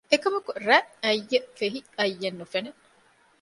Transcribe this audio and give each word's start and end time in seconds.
އެކަމަކު 0.11 0.51
ރަތް 0.67 0.91
އައްޔެއް 1.03 1.49
ފެހި 1.57 1.79
އައްޔެއް 1.99 2.37
ނުފެނެ 2.39 2.69